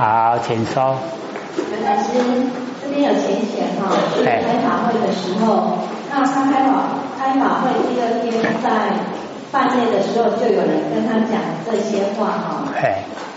[0.00, 0.96] 好，请说。
[1.56, 2.16] 刘老师，
[2.80, 5.76] 这边有钱钱哈，是开法会的时候，
[6.10, 6.88] 那他开法
[7.18, 8.32] 开法会第二天
[8.64, 8.96] 在
[9.52, 11.36] 半夜的时候，就有人跟他讲
[11.66, 12.64] 这些话哈。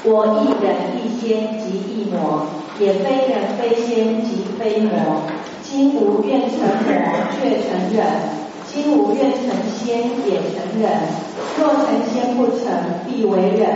[0.06, 2.48] 我一人一仙即一魔，
[2.80, 5.20] 也非人非仙即非魔。
[5.64, 6.96] 心无愿成魔，
[7.36, 8.08] 却成人；
[8.66, 10.90] 心无愿成仙，也成人。
[11.60, 12.72] 若成仙不成，
[13.06, 13.68] 必为人；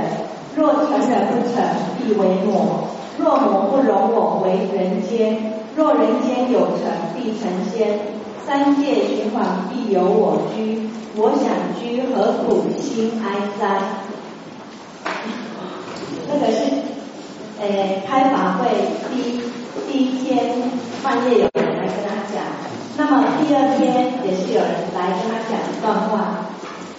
[0.58, 1.64] 若成人不成，
[2.00, 2.90] 必为魔。
[3.20, 8.00] 若魔不容我为人间，若人间有成，必成仙。
[8.44, 10.90] 三界循环，必有我居。
[11.16, 11.46] 我想
[11.80, 13.26] 居，何苦心哀
[13.60, 13.82] 哉？
[16.28, 16.60] 这个是，
[17.62, 18.68] 呃，开法会
[19.12, 19.42] 第
[19.92, 20.58] 第一天
[21.04, 22.42] 半夜有人来跟他讲，
[22.98, 26.48] 那么第二天也是有人来跟他讲一段话，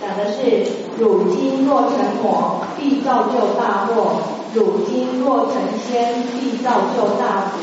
[0.00, 4.20] 讲的是：汝今若成魔，必造就大祸；
[4.54, 7.58] 汝今若成仙，必造就大福。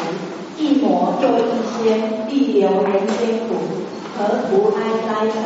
[0.58, 1.44] 一魔又一
[1.84, 3.56] 仙，必留人间苦，
[4.18, 5.42] 何图哀哉成？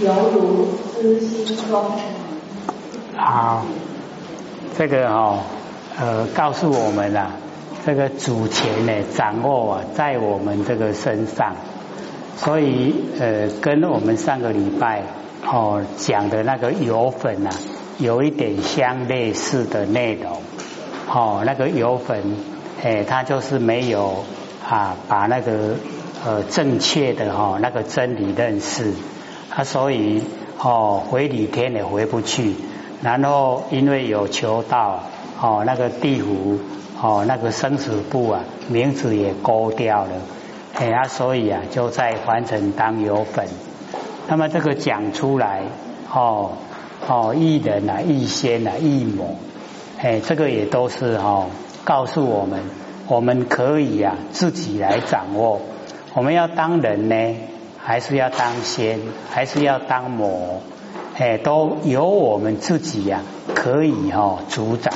[0.00, 1.84] 犹如痴心中。
[3.16, 3.64] 好。
[4.78, 5.38] 这个哦，
[5.98, 7.30] 呃，告诉我们啊，
[7.86, 11.54] 这个主权呢，掌握啊，在我们这个身上，
[12.36, 15.02] 所以呃，跟我们上个礼拜
[15.48, 17.50] 哦讲的那个油粉啊，
[17.98, 20.42] 有一点相类似的内容，
[21.08, 22.20] 哦，那个油粉，
[22.82, 24.24] 哎，它就是没有
[24.68, 25.76] 啊，把那个
[26.24, 28.92] 呃正确的哈那个真理认识，
[29.48, 30.24] 它所以
[30.58, 32.54] 哦回礼天也回不去。
[33.02, 35.04] 然后因为有求道，
[35.40, 36.58] 哦，那个地府，
[37.00, 40.10] 哦，那个生死簿啊，名字也勾掉了，
[40.74, 43.46] 哎啊，所以啊，就在凡尘当油粉。
[44.28, 45.62] 那么这个讲出来，
[46.12, 46.52] 哦
[47.06, 49.36] 哦，一人啊，一仙啊，一魔，
[49.98, 51.46] 哎，这个也都是哦，
[51.84, 52.60] 告诉我们，
[53.06, 55.60] 我们可以啊，自己来掌握。
[56.14, 57.36] 我们要当人呢，
[57.78, 58.98] 还是要当仙，
[59.30, 60.60] 还是要当魔？
[61.16, 63.20] 哎，都由我们自己呀，
[63.54, 64.90] 可以哈主宰，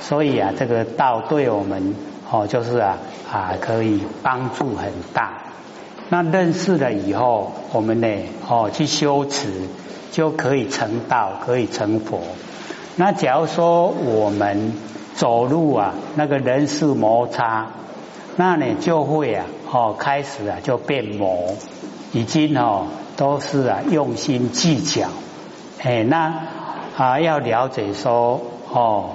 [0.00, 1.94] 所以啊，这个道对我们
[2.30, 2.98] 哦，就是啊
[3.32, 5.49] 啊，可以帮助很大。
[6.12, 8.08] 那认识了以后，我们呢
[8.48, 9.48] 哦去修持，
[10.10, 12.20] 就可以成道，可以成佛。
[12.96, 14.72] 那假如说我们
[15.14, 17.68] 走路啊，那个人事摩擦，
[18.36, 21.54] 那你就会啊哦开始啊就变魔，
[22.12, 25.06] 已经哦都是啊用心计较。
[25.80, 26.34] 哎，那
[26.96, 28.40] 啊要了解说
[28.72, 29.10] 哦，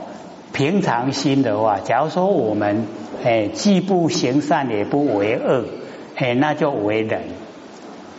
[0.53, 2.87] 平常心的话，假如说我们
[3.25, 5.65] 哎既不行善也不为恶，
[6.15, 7.23] 哎那就为人。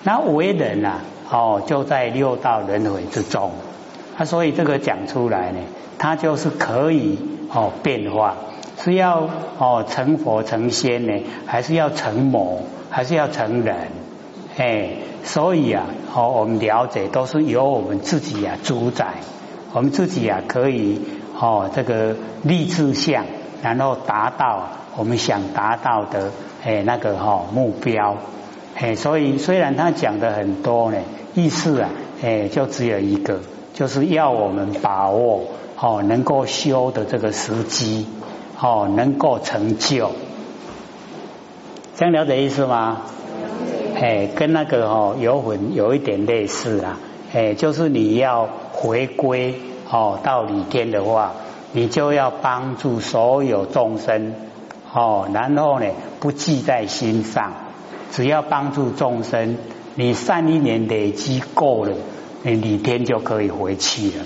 [0.04, 3.50] 那为人啊，哦就在六道轮回之中。
[4.16, 5.58] 他所以这个讲出来呢，
[5.98, 7.18] 他就是可以
[7.52, 8.36] 哦变化，
[8.82, 13.76] 是要哦成佛成仙呢，还是要成魔，还是要成人？
[14.56, 14.90] 哎。
[15.24, 19.14] 所以啊，哦，我们了解都是由我们自己啊主宰，
[19.72, 21.00] 我们自己啊可以
[21.36, 22.14] 哦这个
[22.44, 23.24] 立志向，
[23.66, 26.30] 然后达到我们想达到的
[26.62, 28.16] 诶那个哈目标，
[28.78, 30.98] 诶，所以虽然他讲的很多呢，
[31.34, 31.90] 意思啊，
[32.22, 33.40] 诶就只有一个，
[33.74, 35.48] 就是要我们把握
[35.80, 38.06] 哦能够修的这个时机，
[38.60, 40.12] 哦能够成就，
[41.96, 43.02] 这样了解意思吗？
[44.00, 47.00] 哎，跟那个哦游魂有一点类似啊，
[47.34, 49.56] 哎，就是你要回归
[49.90, 51.32] 哦到里天的话，
[51.76, 54.32] 你就要帮助所有众生
[54.94, 55.84] 哦，然后呢
[56.20, 57.52] 不记在心上，
[58.10, 59.58] 只要帮助众生，
[59.94, 61.92] 你善一年累积够了，
[62.44, 64.24] 你里天就可以回去了。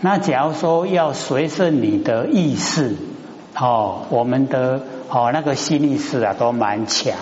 [0.00, 2.96] 那假如说要随顺你的意识
[3.56, 7.14] 哦，我们的哦那个心意识啊都蛮强。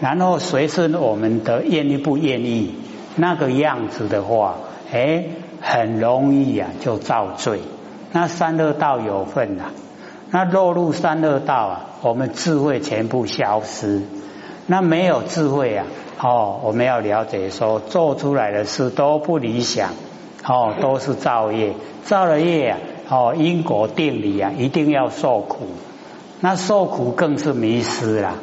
[0.00, 2.72] 然后随顺我们的愿意不愿意
[3.16, 4.58] 那个样子的话，
[4.92, 5.24] 哎，
[5.60, 7.58] 很容易啊就造罪。
[8.12, 9.64] 那三恶道有份呐，
[10.30, 14.02] 那落入三恶道啊，我们智慧全部消失。
[14.66, 15.86] 那没有智慧啊，
[16.20, 19.90] 哦，我们要了解说做出来的事都不理想，
[20.46, 22.78] 哦，都是造业，造了业啊，
[23.08, 25.66] 哦，因果定理啊，一定要受苦。
[26.40, 28.34] 那受苦更是迷失了。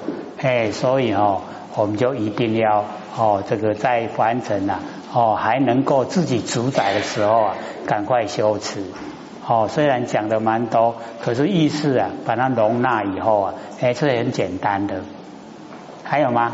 [0.41, 1.41] 哎，所以哦，
[1.75, 2.85] 我们就一定要
[3.17, 4.79] 哦，这个在凡尘呐，
[5.13, 7.55] 哦，还能够自己主宰的时候啊，
[7.85, 8.83] 赶快修持。
[9.51, 15.01] 哦，虽然讲的蛮多，可是意思啊，把它容纳以后啊，哎，是很简单的。
[16.03, 16.53] 还有吗？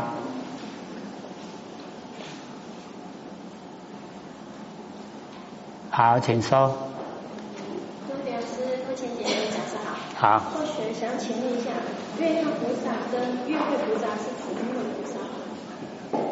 [5.90, 6.68] 好，请说。
[8.08, 10.38] 陆老师，陆千姐，早上好。
[10.38, 10.50] 好。
[10.54, 11.72] 或许想请问一下，
[12.18, 16.24] 月亮菩萨跟月位菩萨是同一位菩萨吗？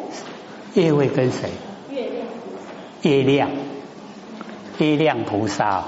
[0.73, 1.51] 月位跟谁？
[1.91, 2.25] 月亮。
[3.03, 3.51] 月亮。
[4.79, 5.83] 月亮菩萨。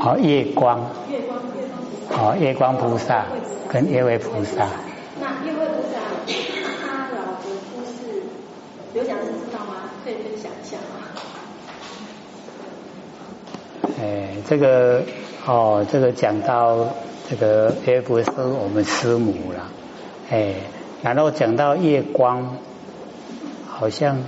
[0.00, 0.80] 好，月光。
[1.10, 2.16] 月光，月光菩萨。
[2.16, 3.26] 好，月光菩萨
[3.68, 4.66] 跟月位菩萨。
[5.20, 6.00] 那月位菩萨
[6.86, 8.22] 他老婆就是
[8.94, 9.90] 刘讲师知道吗？
[10.02, 11.04] 可以分享一下吗？
[14.00, 15.02] 哎，这个
[15.44, 16.88] 哦，这个讲到
[17.28, 19.68] 这个月不是我们师母了，
[20.30, 20.54] 哎，
[21.02, 22.56] 然后讲到月光，
[23.68, 24.24] 好像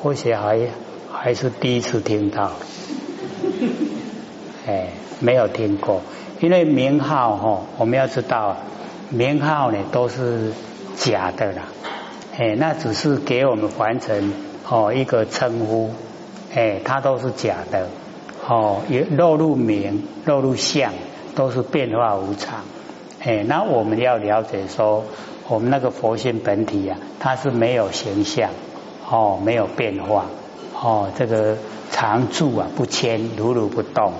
[0.00, 0.68] 或许还
[1.12, 2.52] 还是第一次听到，
[4.66, 4.88] 哎，
[5.20, 6.00] 没有听过，
[6.40, 8.56] 因为名号哈，我们要知道
[9.10, 10.52] 名号呢都是
[10.96, 11.62] 假的啦，
[12.36, 14.32] 哎，那只是给我们完成
[14.68, 15.90] 哦一个称呼，
[16.54, 17.88] 哎，它都是假的。
[18.44, 20.92] 哦，也落入名，落入相，
[21.36, 22.64] 都是变化无常。
[23.20, 25.04] 哎，那我们要了解说，
[25.48, 28.50] 我们那个佛性本体呀，它是没有形象，
[29.08, 30.26] 哦，没有变化，
[30.74, 31.56] 哦，这个
[31.92, 34.12] 常住啊，不迁，如如不动。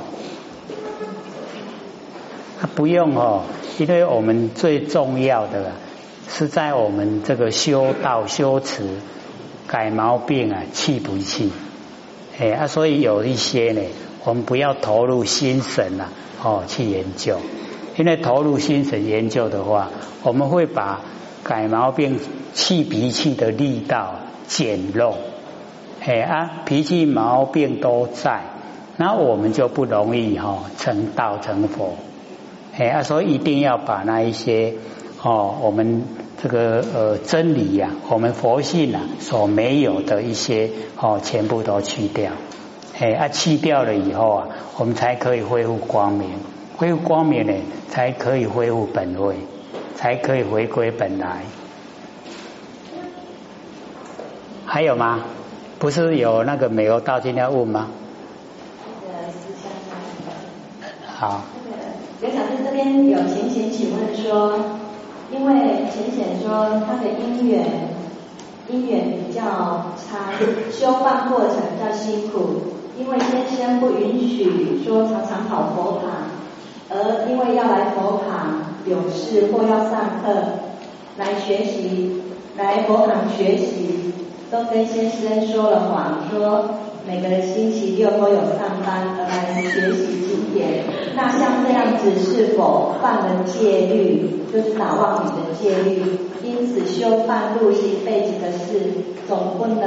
[2.62, 3.43] 它不用哦，
[3.76, 5.73] 因为我们最重要的
[6.29, 8.85] 是在我们这个修道修持
[9.67, 11.50] 改毛病啊，气不气？
[12.38, 13.81] 哎啊，所以有一些呢。
[14.25, 16.05] 我们不要投入心神呐，
[16.41, 17.38] 哦，去研究，
[17.97, 19.91] 因为投入心神研究的话，
[20.23, 21.00] 我们会把
[21.43, 22.20] 改毛病、
[22.55, 24.15] 气脾气的力道
[24.47, 25.19] 减弱，
[26.00, 28.43] 哎啊，脾气毛病都在，
[28.97, 31.97] 那我们就不容易哈成道成佛，
[32.75, 34.75] 哎啊，所以一定要把那一些
[35.23, 36.05] 哦，我们
[36.43, 42.33] 这个呃真理呀，我们佛性啊所没有的一些哦，全部都去掉。
[42.99, 44.49] 哎，啊，去掉了以后啊，
[44.79, 46.31] 我们才可以恢复光明，
[46.77, 47.53] 恢复光明呢，
[47.91, 49.37] 才可以恢复本位，
[49.97, 51.43] 才可以回归本来。
[54.65, 55.21] 还有吗？
[55.79, 57.89] 不是有那个美国道今天问吗？
[61.07, 61.43] 好。
[62.82, 64.58] 有浅浅请问说，
[65.31, 65.52] 因为
[65.90, 67.64] 浅浅说他的姻缘
[68.70, 69.40] 姻缘比较
[69.96, 70.32] 差，
[70.70, 72.73] 修办过程比较辛苦。
[72.99, 76.11] 因为先生不允许说常常跑佛堂，
[76.90, 80.32] 而因为要来佛堂有事或要上课
[81.17, 82.23] 来学习，
[82.56, 84.12] 来佛堂学习，
[84.50, 86.69] 都跟先生说了谎，说
[87.06, 90.84] 每个星期六都有上班而来学习经典。
[91.14, 96.02] 那像这样子是否犯了戒律，就是打妄语的戒律？
[96.43, 98.93] 因此修半路是一辈子的事，
[99.29, 99.82] 总不能。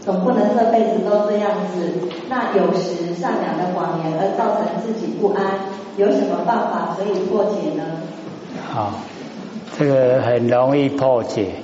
[0.00, 2.08] 总不能这辈子都这样子。
[2.30, 5.44] 那有时善良的谎言而造成自己不安，
[5.98, 7.84] 有什么办法可以破解呢？
[8.72, 8.94] 好，
[9.78, 11.56] 这个很容易破解，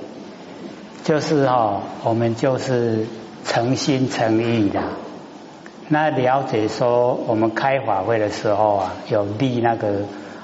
[1.05, 3.07] 就是哈，我们就是
[3.47, 4.83] 诚心诚意的。
[5.89, 10.01] 那了解说，我们开法会的时候啊，有利那个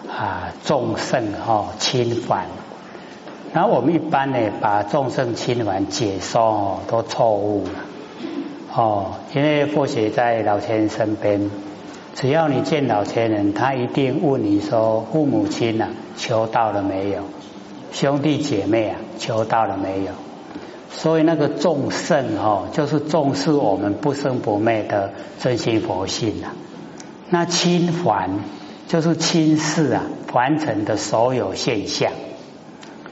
[0.07, 2.47] 啊众生哈亲凡。
[3.53, 7.71] 然后我们一般呢，把众生亲凡解说哦，都错误了。
[8.75, 11.51] 哦，因为佛学在老前人身边，
[12.15, 17.23] 只要你见老前人，他一定问你说：父母亲呐，求到了没有？
[17.93, 20.13] 兄弟姐妹啊，求到了没有？
[20.91, 26.49] 所以那个众圣哦，就是重视我们不生不灭的真心佛性呐。
[27.31, 28.31] 那亲凡
[28.89, 32.13] 就是亲视啊，凡尘的所有现象，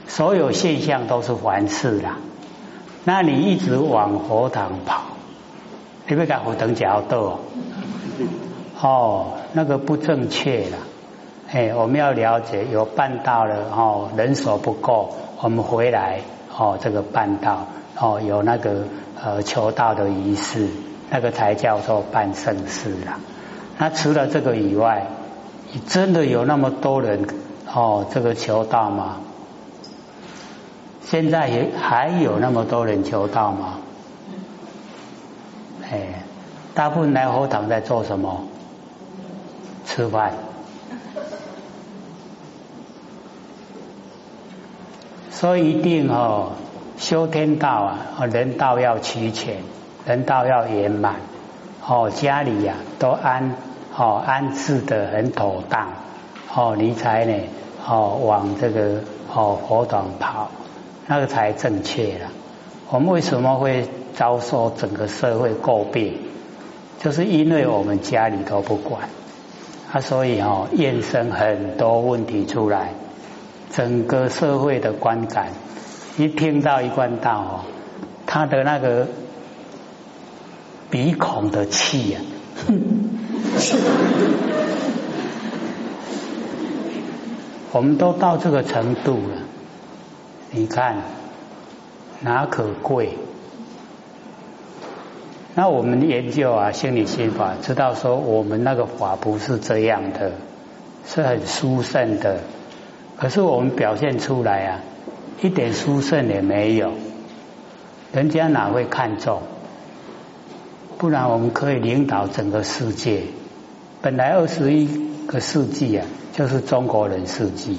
[0.07, 2.17] 所有现象都是凡事啦。
[3.05, 5.03] 那你一直往佛堂跑。
[6.07, 7.39] 你不敢火等脚斗
[8.81, 10.77] 哦，那个不正确了。
[11.51, 16.21] 哎，我们要了解，有办到了哦，人手不够，我们回来
[16.59, 18.83] 哦，这个办道哦，有那个
[19.23, 20.67] 呃求道的仪式，
[21.09, 23.17] 那个才叫做办盛事了。
[23.77, 25.07] 那除了这个以外，
[25.87, 27.25] 真的有那么多人
[27.73, 29.19] 哦，这个求道吗？
[31.01, 33.77] 现在也还有那么多人求道吗？
[35.89, 36.23] 哎，
[36.75, 38.43] 大部分来佛堂在做什么？
[39.85, 40.33] 吃饭。
[45.39, 46.51] 所以一定哦，
[46.97, 49.55] 修天道啊，人道要齐全，
[50.05, 51.15] 人道要圆满。
[51.87, 53.55] 哦，家里呀都安
[53.95, 55.93] 哦安置的很妥当。
[56.53, 57.33] 哦，你才呢
[57.87, 59.01] 哦往这个
[59.33, 60.51] 哦佛堂跑，
[61.07, 62.27] 那个才正确了。
[62.89, 63.87] 我们为什么会？
[64.15, 66.17] 遭受整个社会诟病，
[66.99, 69.07] 就是因为我们家里头不管，
[69.93, 72.95] 啊，所以哦，衍生很多问题出来，
[73.71, 75.49] 整个社会的观感，
[76.17, 77.61] 一听到一贯道哦，
[78.25, 79.07] 他的那个
[80.89, 82.19] 鼻孔的气呀，
[87.71, 89.37] 我们都到这个程度了，
[90.51, 90.97] 你看
[92.21, 93.17] 哪可贵？
[95.55, 100.31] 那我们研究啊心理心法，知道说我们那个法不是这样的，
[101.05, 102.39] 是很殊胜的。
[103.19, 104.79] 可是我们表现出来啊，
[105.41, 106.93] 一点殊胜也没有，
[108.13, 109.41] 人家哪会看重？
[110.97, 113.23] 不然我们可以领导整个世界。
[114.01, 114.87] 本来二十一
[115.27, 117.77] 个世纪啊，就是中国人世纪。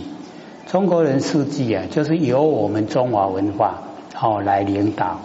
[0.66, 3.78] 中国人世纪啊，就是由我们中华文化
[4.20, 5.20] 哦来领导。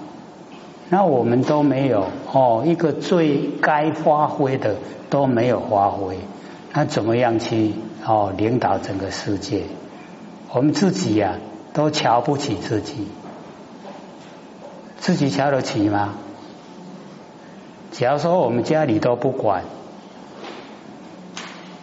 [0.89, 4.75] 那我们都没有哦，一个最该发挥的
[5.09, 6.17] 都没有发挥，
[6.73, 7.73] 那怎么样去
[8.05, 9.63] 哦领导整个世界？
[10.51, 11.35] 我们自己呀
[11.73, 13.07] 都瞧不起自己，
[14.97, 16.13] 自己瞧得起吗？
[17.91, 19.63] 假如说我们家里都不管，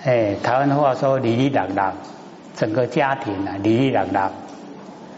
[0.05, 1.93] 哎，台湾话说里里攘攘，
[2.57, 4.31] 整个家庭啊里里攘攘，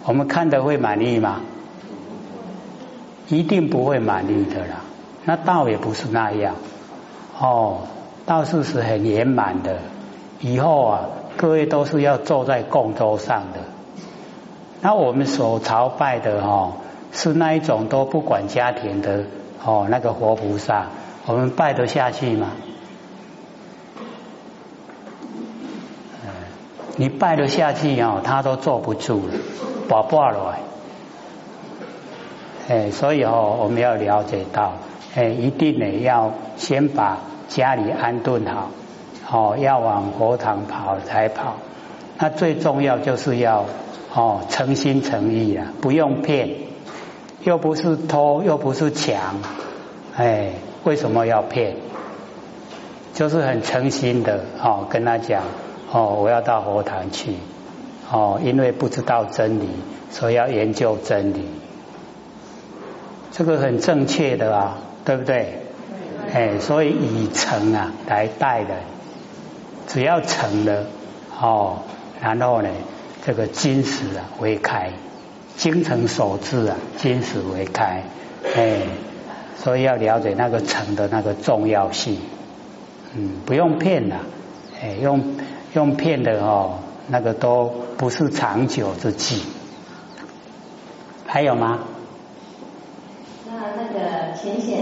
[0.05, 1.41] 我们看的会满意吗？
[3.29, 4.83] 一定不会满意的啦，
[5.25, 6.55] 那道也不是那样
[7.41, 7.87] 哦，
[8.27, 9.79] 道是是很圆满的。
[10.41, 11.01] 以后啊，
[11.37, 13.61] 各位都是要坐在供桌上的。
[14.81, 16.75] 那我们所朝拜的哦，
[17.13, 19.25] 是那一种都不管家庭的
[19.65, 20.87] 哦，那个活菩萨，
[21.27, 22.51] 我们拜得下去吗？
[26.97, 29.33] 你拜得下去哦，他都坐不住了，
[29.89, 30.57] 拔挂了。
[32.69, 34.75] 哎，所以哦，我们要了解到，
[35.15, 38.71] 哎，一定呢要先把家里安顿好，
[39.35, 41.55] 哦，要往佛堂跑才跑。
[42.21, 43.65] 那最重要就是要
[44.15, 46.51] 哦诚心诚意啊，不用骗，
[47.43, 49.41] 又不是偷，又不是抢，
[50.17, 50.53] 哎，
[50.85, 51.75] 为什么要骗？
[53.13, 55.43] 就是很诚心的哦，跟他讲
[55.91, 57.33] 哦，我要到佛堂去，
[58.13, 59.69] 哦，因为不知道真理，
[60.13, 61.49] 所以要研究真理。
[63.33, 65.59] 这个很正确的啊，对不对？
[66.33, 68.69] 哎，所以以诚啊来待人，
[69.87, 70.87] 只要诚了
[71.41, 71.79] 哦，
[72.21, 72.71] 然后呢，
[73.25, 74.93] 这个金石啊为开，
[75.57, 78.05] 精诚所至啊，金石为开，
[78.55, 78.83] 哎，
[79.57, 82.19] 所以要了解那个诚的那个重要性。
[83.15, 84.17] 嗯，不用骗了，
[84.83, 85.37] 哎，用
[85.75, 89.43] 用骗的哦，那个都不是长久之计。
[91.27, 91.81] 还有吗？
[93.47, 94.81] 那那个浅显，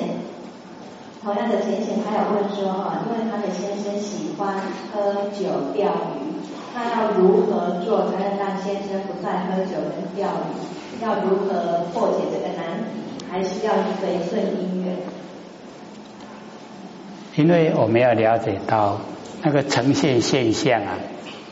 [1.25, 4.57] 同样的浅显，他有问说哈，因为他的先生喜欢
[4.93, 6.35] 喝酒钓鱼，
[6.75, 11.00] 那要如何做才能让先生不再喝酒跟钓鱼？
[11.00, 13.25] 要如何破解这个难题？
[13.31, 14.97] 还是要随顺因缘？
[17.37, 18.99] 因为我们要了解到
[19.43, 20.99] 那个呈现现象啊，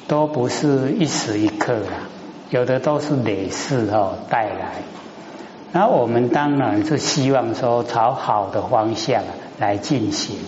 [0.08, 2.10] 都不是一时一刻啊，
[2.50, 4.82] 有的都是累世哦带来。
[5.72, 10.38] 那我们当然是希望说朝好的方向啊来进行，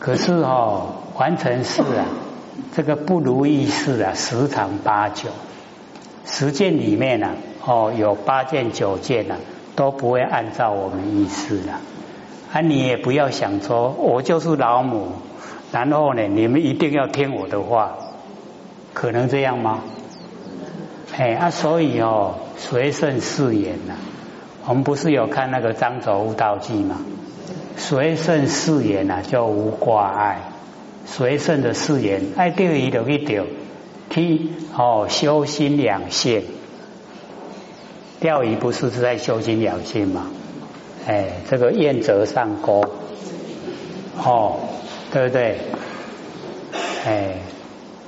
[0.00, 2.06] 可是哦，完成事啊，
[2.74, 5.28] 这个不如意事啊，十常八九，
[6.24, 7.32] 十件里面呢，
[7.64, 9.36] 哦，有八件九件呢，
[9.76, 11.72] 都不会按照我们意思的。
[12.52, 15.08] 啊，你也不要想说我就是老母，
[15.70, 17.96] 然后呢，你们一定要听我的话，
[18.94, 19.80] 可能这样吗？
[21.18, 23.94] 哎啊，所以哦，随顺誓言呐。
[24.66, 26.98] 我们不是有看那个张轴悟道记吗？
[27.76, 30.40] 随顺誓言啊，叫无挂碍。
[31.04, 33.44] 随顺的誓言，爱钓鱼就去钓，
[34.10, 36.42] 去哦修心养性。
[38.18, 40.30] 钓鱼不是是在修心养性吗？
[41.06, 42.84] 哎，这个愿则上钩，
[44.16, 44.56] 哦，
[45.12, 45.60] 对不对？
[47.04, 47.34] 哎，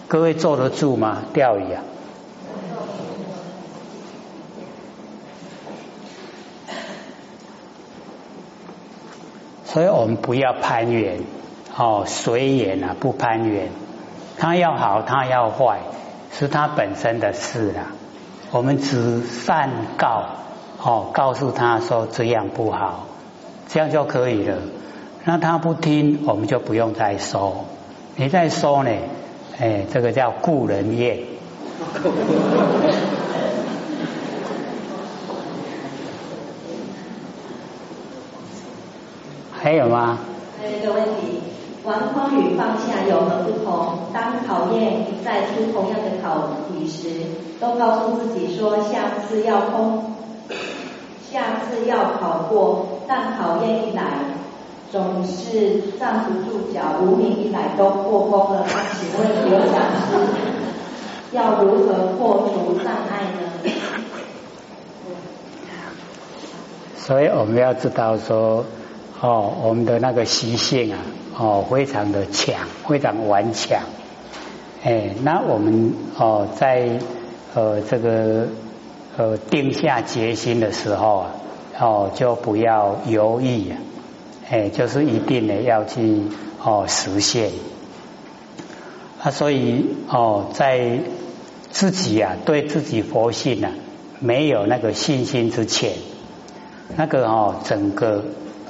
[0.09, 1.23] 各位坐得住吗？
[1.33, 1.85] 钓鱼啊？
[9.71, 11.19] 所以我们不要攀缘，
[11.77, 13.69] 哦，随缘啊，不攀缘。
[14.39, 15.81] 他要好，他要坏，
[16.33, 17.89] 是他本身的事啦。
[18.51, 20.25] 我们只善告，
[20.83, 23.09] 哦，告诉他说这样不好，
[23.69, 24.57] 这样就可以了。
[25.25, 27.67] 那他不听，我们就不用再说。
[28.17, 28.91] 你再说呢，
[29.61, 31.19] 哎，这个叫故人怨。
[39.61, 40.19] 还有吗？
[40.59, 41.41] 还有一个问题，
[41.85, 43.99] 玩空与放下有何不同？
[44.13, 47.09] 当考验再出同样的考题时，
[47.61, 50.15] 都告诉自己说下次要空，
[51.31, 52.87] 下次要考过。
[53.09, 54.19] 但考验一来，
[54.93, 58.65] 总是站不住脚；无名一来，都破功了。
[58.69, 60.17] 那请问刘讲师，
[61.33, 63.73] 要如何破除障碍呢？
[66.97, 68.63] 所以我们要知道说，
[69.21, 70.99] 哦，我们的那个习性啊，
[71.37, 72.55] 哦，非常的强，
[72.87, 73.81] 非常顽强。
[74.85, 77.01] 哎，那我们哦，在
[77.55, 78.47] 呃这个
[79.17, 81.35] 呃定下决心的时候啊，
[81.81, 83.79] 哦，就不要犹豫啊，
[84.49, 86.23] 哎，就是一定的要去
[86.63, 87.51] 哦实现。
[89.21, 91.01] 啊，所以哦，在
[91.71, 93.73] 自己啊对自己佛性啊
[94.21, 95.95] 没有那个信心之前。
[96.97, 98.25] 那个哦，整个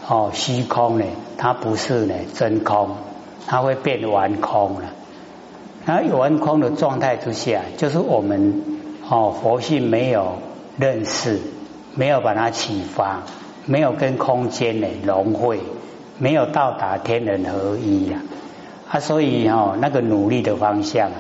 [0.08, 1.04] 哦虚空呢，
[1.36, 2.96] 它不是呢真空，
[3.46, 4.86] 它会变完空了。
[5.84, 8.62] 那完空的状态之下，就是我们
[9.06, 10.38] 哦佛性没有
[10.78, 11.38] 认识，
[11.94, 13.20] 没有把它启发，
[13.66, 15.60] 没有跟空间呢融汇，
[16.16, 18.22] 没有到达天人合一呀。
[18.90, 21.10] 啊，所以哦那个努力的方向，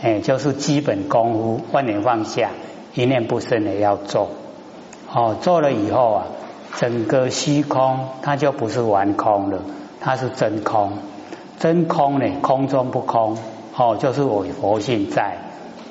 [0.00, 2.48] 哎，就是基本功夫，万念放下，
[2.94, 4.30] 一念不生的要做。
[5.12, 6.26] 哦，做了以后啊。
[6.78, 9.58] 整个虚空，它就不是完空了，
[10.00, 10.92] 它是真空。
[11.58, 13.36] 真空呢，空中不空，
[13.76, 15.38] 哦，就是我佛性在。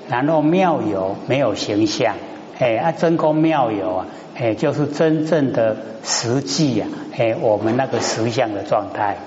[0.07, 2.15] 然后妙有没有形象？
[2.57, 4.05] 哎，啊，真空妙有啊，
[4.37, 9.17] 哎，就是真正的实际啊，哎，我们那个实相的状态。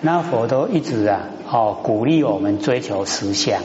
[0.00, 1.20] 那佛都一直啊，
[1.52, 3.60] 哦，鼓励我们追求实相。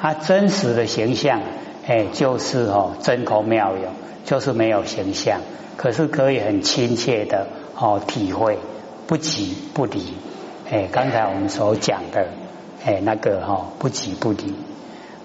[0.00, 1.42] 啊真实的形象，
[1.86, 3.90] 哎，就是哦，真空妙有，
[4.24, 5.40] 就是没有形象。
[5.76, 8.58] 可是可以很亲切的哦体会
[9.06, 10.00] 不急不离，
[10.70, 12.28] 哎，刚才我们所讲的
[12.84, 14.54] 哎那个哈不急不离。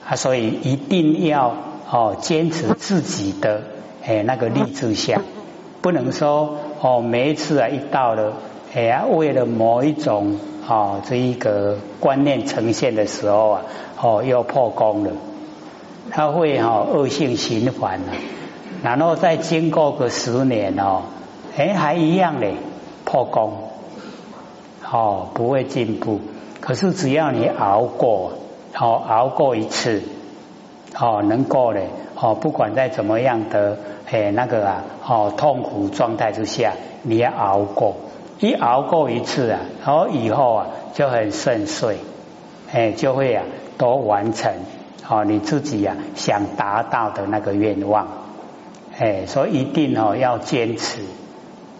[0.08, 1.56] 啊，所以一定要
[1.92, 3.62] 哦坚持自己的
[4.04, 5.22] 哎那个立志相，
[5.82, 8.34] 不能说哦每一次啊一到了
[8.74, 13.62] 哎呀为了某一种哦这一个观念呈现的时候啊
[14.02, 15.12] 哦又破功了，
[16.10, 18.14] 他会哈恶性循环了。
[18.82, 21.02] 然后再经过个十年哦，
[21.58, 22.56] 哎，还一样嘞，
[23.04, 23.54] 破功，
[24.89, 26.22] 哦，不会进步。
[26.62, 28.34] 可是只要你熬过，
[28.78, 30.02] 哦，熬过一次，
[30.98, 33.78] 哦，能够嘞，哦，不管在怎么样的，
[34.10, 37.96] 哎，那个啊，哦，痛苦状态之下，你要熬过，
[38.39, 41.98] 一熬过一次啊，然后以后啊就很顺遂，
[42.72, 43.44] 哎，就会啊
[43.78, 44.54] 都完成，
[45.10, 48.08] 哦，你自己呀想达到的那个愿望。
[49.00, 51.02] 哎，所以一定哦要坚持，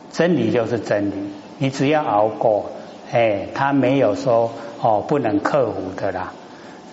[0.10, 1.14] 真理就是真理。
[1.58, 2.72] 你只要熬过，
[3.12, 4.52] 哎，他没有说
[4.82, 6.32] 哦不能克服的啦。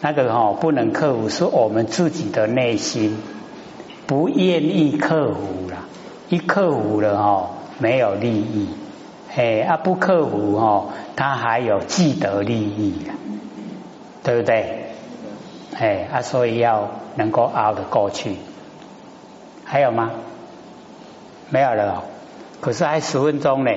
[0.00, 3.16] 那个哦不能克服，是我们自己的内心
[4.08, 5.84] 不愿意克服了。
[6.28, 8.68] 一克服了哦，没有利益。
[9.36, 13.14] 哎，啊不克服哦，他还有既得利益了，
[14.24, 14.86] 对不对？
[15.78, 18.34] 哎，啊所以要能够熬得过去。
[19.68, 20.12] 还有吗？
[21.50, 22.04] 没有了，
[22.60, 23.70] 可是还十分钟呢，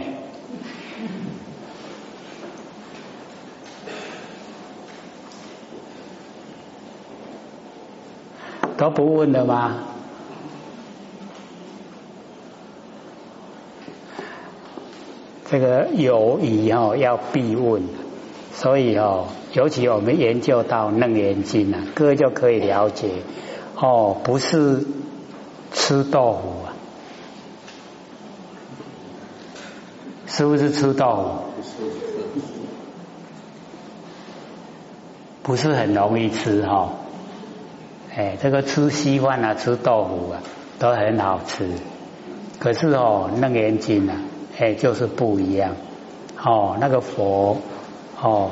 [8.77, 9.77] 都不问了吗？
[15.49, 17.83] 这个有疑哦，要必问，
[18.53, 23.09] 所以哦，尤其我们研究到楞严经啊，哥就可以了解
[23.75, 24.85] 哦，不是。
[25.89, 26.69] 吃豆腐啊？
[30.27, 31.63] 是不是吃豆腐？
[35.41, 36.91] 不是很容易吃哈。
[38.15, 40.43] 哎，这个吃稀饭啊，吃豆腐啊，
[40.77, 41.67] 都很好吃。
[42.59, 44.15] 可是哦，楞严经啊，
[44.59, 45.71] 哎，就是不一样。
[46.39, 47.57] 哦，那个佛
[48.21, 48.51] 哦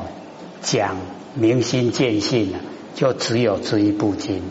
[0.62, 0.95] 讲
[1.36, 2.60] 明心见性啊，
[2.95, 4.41] 就只有这一部经，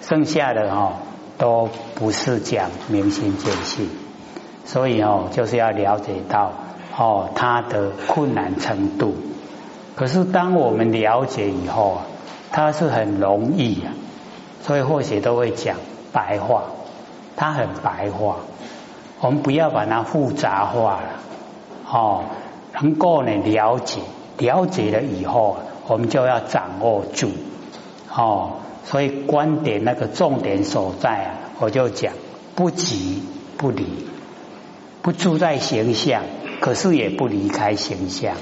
[0.00, 0.94] 剩下的哦。
[1.36, 3.88] 都不是讲明心见性，
[4.64, 6.52] 所以哦，就是要了解到
[6.96, 9.14] 哦他的困难程度。
[9.96, 12.02] 可是当我们了解以后啊，
[12.50, 13.92] 它是很容易啊，
[14.62, 15.76] 所以或许都会讲
[16.12, 16.64] 白话，
[17.36, 18.36] 它很白话。
[19.20, 21.08] 我们不要把它复杂化了，
[21.90, 22.24] 哦，
[22.74, 24.00] 能够呢了解，
[24.38, 27.30] 了解了以后，我们就要掌握住，
[28.14, 28.52] 哦。
[28.84, 32.12] 所以观点那个重点所在啊，我就讲
[32.54, 33.22] 不急
[33.56, 33.84] 不离，
[35.02, 36.22] 不住在形象，
[36.60, 38.36] 可是也不离开形象。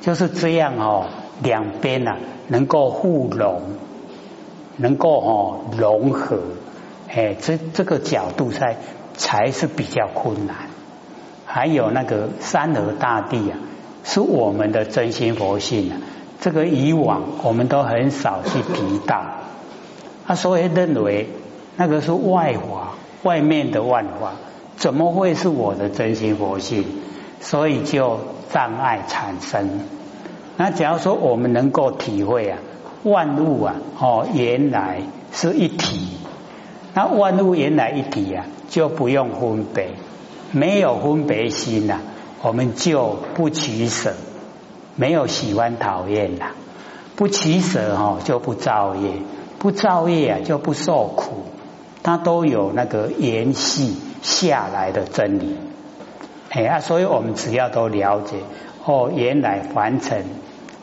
[0.00, 1.06] 就是这样哦，
[1.42, 3.62] 两边呐能够互融，
[4.76, 6.38] 能够哦融合，
[7.08, 8.76] 哎，这这个角度才
[9.14, 10.56] 才是比较困难。
[11.44, 13.58] 还有那个山河大地啊，
[14.04, 15.96] 是我们的真心佛性啊，
[16.40, 19.24] 这个以往我们都很少去提到，
[20.28, 21.30] 啊，所以认为
[21.76, 24.32] 那个是外华，外面的万华，
[24.76, 26.84] 怎么会是我的真心佛性？
[27.40, 28.20] 所以就
[28.52, 29.80] 障碍产生。
[30.58, 32.58] 那假如说我们能够体会啊，
[33.04, 35.00] 万物啊，哦，原来
[35.32, 36.08] 是一体。
[36.92, 39.92] 那万物原来一体啊，就不用分别，
[40.52, 42.00] 没有分别心呐，
[42.42, 44.12] 我们就不取舍，
[44.94, 46.52] 没有喜欢讨厌啦，
[47.16, 49.12] 不取舍哈，就不造业，
[49.58, 51.44] 不造业啊，就不受苦。
[52.02, 53.92] 它都有那个延续
[54.22, 55.56] 下来的真理。
[56.50, 58.36] 哎啊，所以我们只要都了解
[58.84, 60.24] 哦，原来凡尘，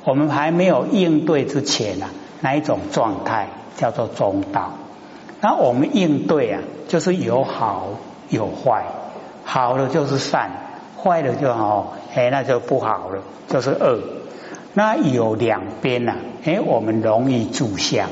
[0.03, 2.09] 我们还没有应对之前啊，
[2.41, 4.73] 那一种状态叫做中道。
[5.41, 7.87] 那我们应对啊，就是有好
[8.29, 8.83] 有坏，
[9.43, 10.51] 好的就是善，
[11.01, 13.99] 坏的就好，哎，那就不好了，就是恶。
[14.73, 18.09] 那有两边呐，哎，我们容易住相，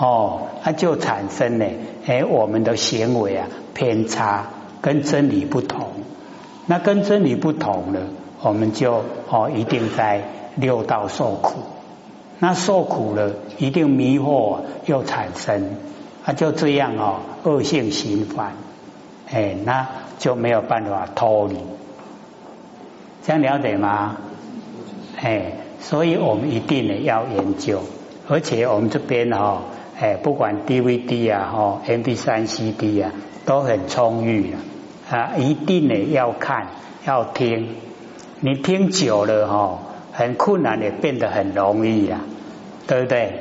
[0.00, 1.66] 哦，那就产生呢，
[2.06, 4.46] 哎，我们的行为啊偏差，
[4.80, 5.88] 跟真理不同。
[6.64, 8.00] 那跟真理不同了，
[8.40, 10.22] 我们就哦一定在
[10.56, 11.52] 六道受苦。
[12.38, 15.76] 那受苦了，一定迷惑又产生，
[16.24, 18.54] 啊就这样哦恶性循环，
[19.30, 19.86] 哎那
[20.18, 21.58] 就没有办法脱离。
[23.22, 24.16] 这样了解吗？
[25.20, 27.82] 哎，所以我们一定呢要研究，
[28.26, 29.58] 而且我们这边哦，
[30.00, 33.12] 哎不管 DVD 啊、哦 MP 三 CD 啊，
[33.44, 34.58] 都很充裕啊。
[35.10, 36.68] 啊，一定呢要看
[37.04, 37.74] 要听，
[38.40, 39.78] 你听久了哈，
[40.12, 42.20] 很困难也变得很容易啊，
[42.86, 43.40] 对不对？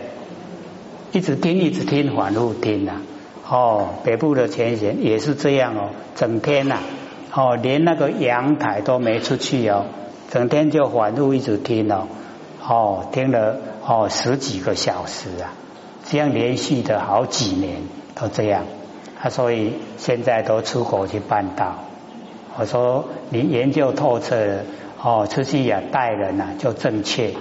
[1.12, 3.02] 一直听一直听，反复听呐。
[3.48, 6.80] 哦，北部的前贤也是这样哦，整天呐，
[7.34, 9.86] 哦，连那个阳台都没出去哦，
[10.30, 12.08] 整天就反复一直听哦，
[12.68, 15.54] 哦，听了哦十几个小时啊，
[16.10, 17.84] 这样连续的好几年
[18.16, 18.64] 都这样。
[19.22, 21.76] 他所以现在都出国去办道。
[22.58, 24.64] 我说你研究透彻，
[25.00, 27.34] 哦，出去也带人呐就正确，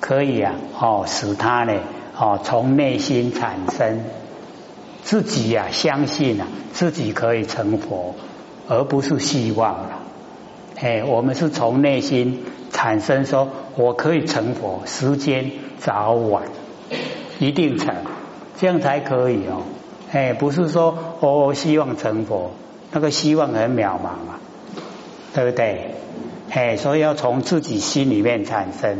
[0.00, 1.74] 可以啊，哦，使他呢，
[2.18, 4.00] 哦，从内心产生
[5.04, 8.16] 自己呀相信啊，自己可以成佛，
[8.66, 10.00] 而不是希望了。
[10.80, 16.42] 哎，我们是从内心产生，说我可以成佛，时间早晚
[17.40, 17.94] 一定成，
[18.58, 19.62] 这样才可以哦。
[20.12, 22.52] 哎，不是说我希望成佛，
[22.92, 24.38] 那个希望很渺茫啊，
[25.34, 25.94] 对不对？
[26.50, 28.98] 哎，所以要从自己心里面产生。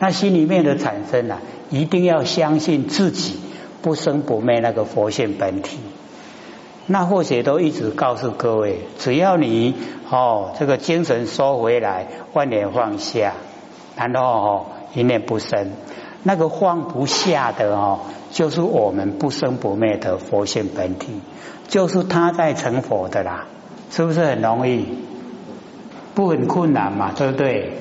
[0.00, 1.38] 那心里面的产生啊，
[1.70, 3.38] 一定要相信自己
[3.80, 5.78] 不生不灭那个佛性本体。
[6.86, 9.74] 那或许都一直告诉各位，只要你
[10.10, 13.34] 哦，这个精神收回来，万念放下，
[13.94, 15.72] 然后哦，一念不生。
[16.22, 18.00] 那个放不下的哦，
[18.30, 21.20] 就是我们不生不灭的佛性本体，
[21.68, 23.46] 就是他在成佛的啦，
[23.90, 24.86] 是不是很容易？
[26.14, 27.72] 不很困难嘛，对不对？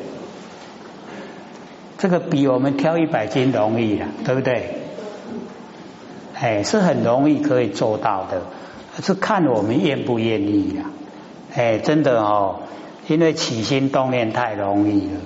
[1.97, 4.81] 这个比我们挑一百斤容易了，对不对？
[6.35, 8.43] 哎，是很容易可以做到的，
[9.01, 10.85] 是看我们愿不愿意呀。
[11.55, 12.59] 哎，真的哦，
[13.07, 15.19] 因为起心动念太容易了，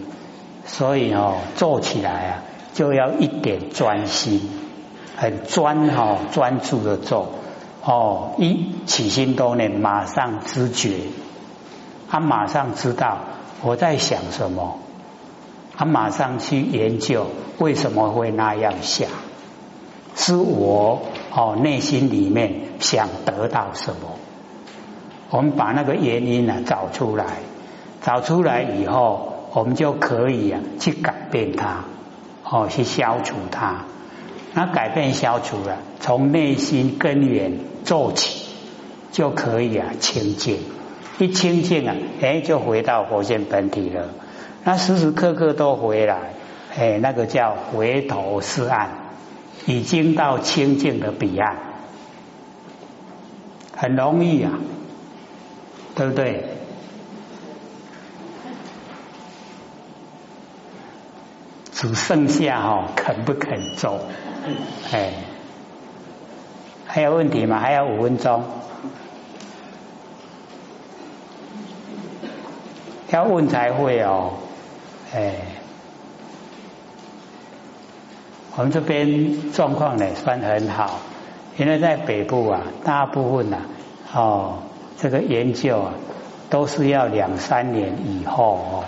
[0.66, 2.44] 所以哦，做起来啊。
[2.74, 4.42] 就要一点专心，
[5.18, 7.30] 很专哈，专注的做
[7.84, 8.32] 哦。
[8.38, 10.92] 一起心动念，马上知觉，
[12.10, 13.20] 他马上知道
[13.62, 14.80] 我在想什么，
[15.76, 17.28] 他马上去研究
[17.60, 19.10] 为什么会那样想，
[20.16, 21.02] 是我
[21.36, 24.18] 哦内心里面想得到什么。
[25.30, 27.26] 我们把那个原因呢找出来，
[28.02, 31.86] 找出来以后，我们就可以啊去改变它。
[32.52, 33.86] 哦，去消除它，
[34.54, 38.46] 那改变消除了，从内心根源做起，
[39.14, 40.58] 就可以啊清净。
[41.18, 44.10] 一清净啊，哎，就回到佛性本体了。
[44.66, 46.34] 那时时刻刻都回来，
[46.78, 48.90] 哎，那个叫回头是岸，
[49.66, 51.56] 已经到清净的彼岸，
[53.78, 54.60] 很容易啊，
[55.96, 56.58] 对不对？
[61.82, 64.02] 只剩下哈肯不肯做，
[64.92, 65.14] 哎，
[66.86, 67.60] 还有问题吗？
[67.60, 68.44] 还有五分钟，
[73.10, 74.34] 要问才会哦，
[75.16, 75.34] 哎，
[78.56, 81.00] 我们这边状况呢算很好，
[81.58, 83.58] 因为在北部啊，大部分呐，
[84.14, 84.60] 哦，
[85.00, 85.94] 这个研究啊，
[86.52, 88.86] 都是要两三年以后哦，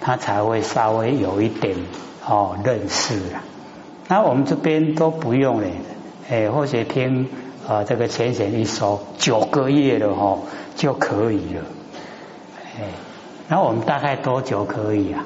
[0.00, 1.76] 他才会稍微有一点
[2.26, 3.42] 哦认识了。
[4.08, 5.72] 那我们这边都不用嘞，
[6.30, 7.28] 哎，或者听
[7.66, 10.42] 啊这个浅显一说，九个月了哦
[10.76, 11.62] 就可以了，
[12.78, 12.84] 哎，
[13.48, 15.24] 那我们大概多久可以啊？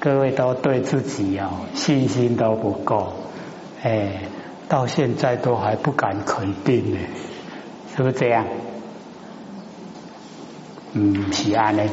[0.00, 3.14] 各位都对自己哦信心都不够，
[3.82, 4.22] 哎，
[4.68, 6.98] 到现在都还不敢肯定呢，
[7.98, 8.46] 是不是这样？
[10.92, 11.82] 嗯，是安呢。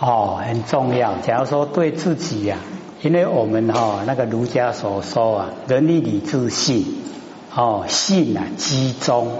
[0.00, 1.14] 哦，很重要。
[1.18, 2.56] 假如说对自己呀，
[3.02, 6.84] 因为我们哈那个儒家所说啊，仁义礼智信，
[7.54, 9.38] 哦，信啊集中，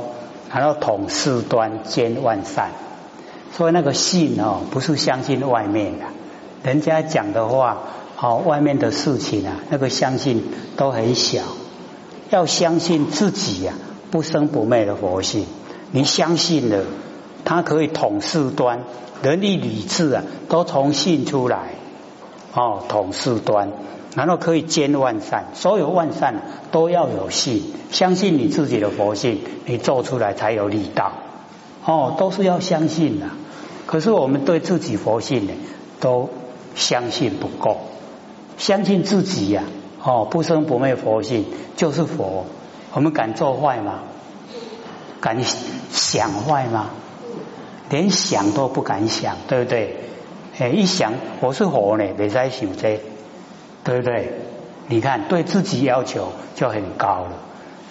[0.55, 2.71] 然后统事端，兼万善。
[3.51, 6.05] 所以那个信哦，不是相信外面的，
[6.63, 7.79] 人家讲的话，
[8.21, 10.43] 哦，外面的事情啊，那个相信
[10.77, 11.43] 都很小。
[12.31, 13.75] 要相信自己呀，
[14.11, 15.47] 不生不灭的佛性。
[15.93, 16.85] 你相信了，
[17.45, 18.81] 它可以统事端，
[19.23, 21.71] 人力理智啊，都从信出来。
[22.53, 23.71] 哦，统事端，
[24.17, 31.13] 然后可以兼万善，所有万善都要有信，相信你自己的佛性，你做出来才有力道。
[31.85, 33.27] 哦，都是要相信的。
[33.87, 35.53] 可是我们对自己佛性呢，
[36.01, 36.29] 都
[36.75, 37.79] 相信不够，
[38.59, 39.63] 相信自己呀。
[40.01, 42.47] 哦，不生不灭佛性就是佛，
[42.93, 44.01] 我们敢做坏吗？
[45.21, 45.43] 敢
[45.91, 46.91] 想坏吗？
[47.91, 49.97] 连想都不敢想，对不对？
[50.59, 53.01] 哎，一想我是佛呢，别再想这，
[53.83, 54.35] 对不对？
[54.87, 57.33] 你看对自己要求就很高了。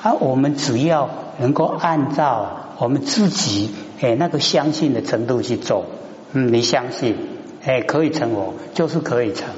[0.02, 5.86] 啊，我们只要能够按照我们自己哎那个相信的程度去做，
[6.32, 7.18] 嗯，你相信
[7.66, 9.50] 哎可以成佛，就是可以成。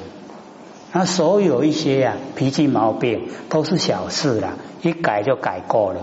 [0.92, 6.00] 那所有一些呀脾气毛病都是小事啦，一改就改过了。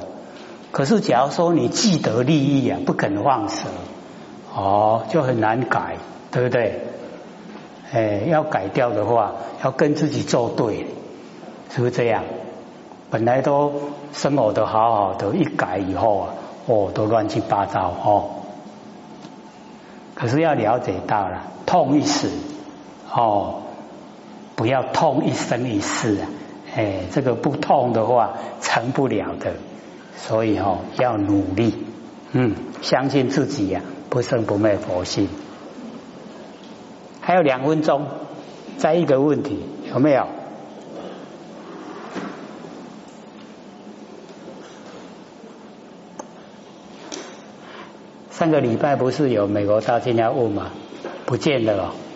[0.71, 3.67] 可是假如说你既得利益啊，不肯放手，
[4.55, 5.97] 哦，就很难改，
[6.31, 6.81] 对不对？
[7.91, 10.87] 哎，要改掉的话，要跟自己作对，
[11.69, 12.23] 是不是这样？
[13.09, 13.73] 本来都
[14.13, 16.27] 生活的好好的，一改以后啊，
[16.65, 18.29] 哦，都乱七八糟哦。
[20.15, 22.29] 可是要了解到了，痛一死，
[23.13, 23.63] 哦。
[24.57, 26.27] 不要痛一生一世啊！
[26.75, 29.53] 哎，这个不痛的话成不了的，
[30.15, 31.85] 所以哦要努力，
[32.31, 35.29] 嗯，相信自己呀，不生不灭佛性。
[37.21, 38.07] 还有两分钟，
[38.77, 40.25] 再一个问题有没有？
[48.31, 50.71] 上个礼拜不是有美国大金要问吗？
[51.27, 52.06] 不见了哦。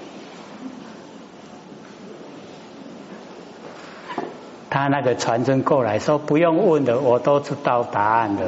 [4.73, 8.45] 他那个传真过来说不用问的，我都知道答案的，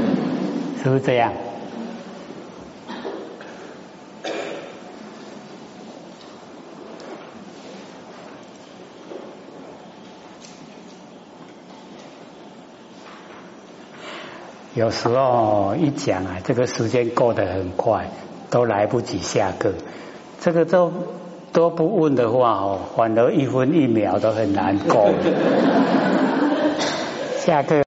[0.82, 1.30] 是不是这样？
[14.74, 18.08] 有时候一讲啊，这个时间过得很快，
[18.48, 19.74] 都来不及下课，
[20.40, 20.90] 这个都。
[21.52, 25.10] 都不问的话哦，反而一分一秒都很难过。
[27.44, 27.82] 下课。